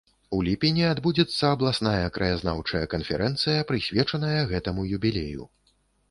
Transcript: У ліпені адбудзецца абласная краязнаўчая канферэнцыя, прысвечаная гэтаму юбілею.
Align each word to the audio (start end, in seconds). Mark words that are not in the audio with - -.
У 0.35 0.37
ліпені 0.45 0.85
адбудзецца 0.91 1.49
абласная 1.57 2.07
краязнаўчая 2.15 2.81
канферэнцыя, 2.93 3.59
прысвечаная 3.73 4.41
гэтаму 4.53 4.87
юбілею. 4.99 5.45